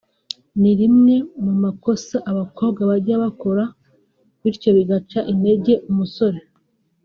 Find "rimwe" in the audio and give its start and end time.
0.79-1.15